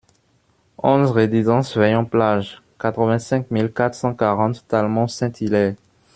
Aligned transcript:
onze 0.81 1.11
résidence 1.11 1.77
Veillon 1.77 2.05
Plage, 2.07 2.63
quatre-vingt-cinq 2.79 3.51
mille 3.51 3.71
quatre 3.71 3.93
cent 3.93 4.15
quarante 4.15 4.65
Talmont-Saint-Hilaire 4.67 5.75